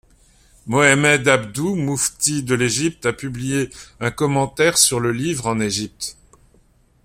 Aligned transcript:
Mohamed 0.65 1.27
Abduh, 1.27 1.75
Mufti 1.75 2.41
de 2.41 2.55
l'Égypte, 2.55 3.05
a 3.05 3.13
publié 3.13 3.69
un 3.99 4.09
commentaire 4.09 4.79
sur 4.79 4.99
le 4.99 5.11
livre 5.11 5.45
en 5.45 5.59
Égypte. 5.59 6.17